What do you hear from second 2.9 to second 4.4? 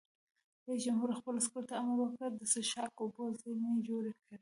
اوبو زیرمې جوړې کړئ!